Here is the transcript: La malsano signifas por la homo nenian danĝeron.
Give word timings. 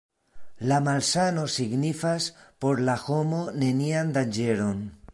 La 0.71 0.79
malsano 0.85 1.43
signifas 1.57 2.31
por 2.65 2.83
la 2.91 2.99
homo 3.05 3.45
nenian 3.65 4.15
danĝeron. 4.19 4.87